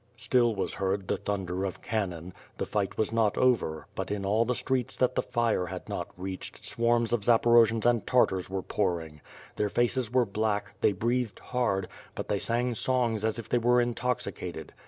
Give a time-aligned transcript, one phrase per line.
[0.17, 4.47] Still was heard the thunder of cannon, the fight was not over, but in all
[4.47, 9.21] tlie streets that the fire had not reajched, swarms of Zaporojians and Tartars were pouring.
[9.57, 13.79] Their faces were black; they breathed hard; but they sang songs as if they were
[13.79, 14.73] intoxicated.